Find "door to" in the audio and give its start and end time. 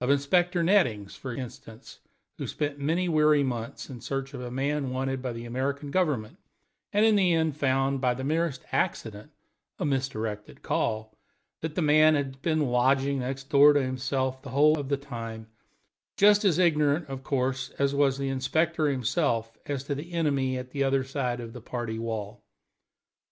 13.50-13.82